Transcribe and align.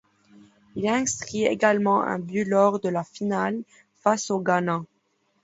Il 0.73 0.87
inscrit 0.87 1.43
également 1.45 2.01
un 2.01 2.17
but 2.17 2.43
lors 2.43 2.79
de 2.79 2.89
la 2.89 3.03
finale 3.03 3.61
face 4.01 4.31
au 4.31 4.39
Ghana. 4.39 4.81